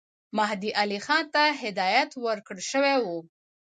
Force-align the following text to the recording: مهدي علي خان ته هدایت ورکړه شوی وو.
مهدي 0.37 0.69
علي 0.81 0.99
خان 1.05 1.23
ته 1.33 1.43
هدایت 1.61 2.11
ورکړه 2.25 2.61
شوی 2.71 2.95
وو. 3.03 3.17